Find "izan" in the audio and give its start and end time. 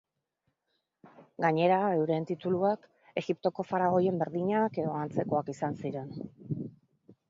5.59-5.83